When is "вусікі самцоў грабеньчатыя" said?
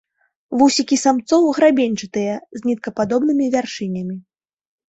0.59-2.33